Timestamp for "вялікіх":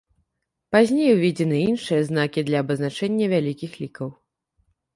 3.37-3.71